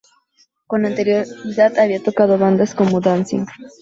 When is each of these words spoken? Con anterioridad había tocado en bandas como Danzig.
Con 0.65 0.87
anterioridad 0.87 1.77
había 1.77 2.01
tocado 2.01 2.33
en 2.33 2.39
bandas 2.39 2.73
como 2.73 2.99
Danzig. 3.01 3.45